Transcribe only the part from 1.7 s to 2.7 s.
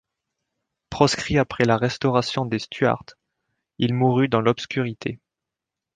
restauration des